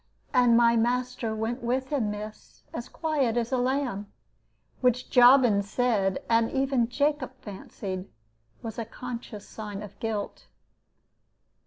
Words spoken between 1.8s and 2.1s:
him,